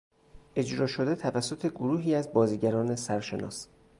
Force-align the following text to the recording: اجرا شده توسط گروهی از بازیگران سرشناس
اجرا 0.55 0.87
شده 0.87 1.15
توسط 1.15 1.67
گروهی 1.71 2.15
از 2.15 2.33
بازیگران 2.33 2.95
سرشناس 2.95 3.67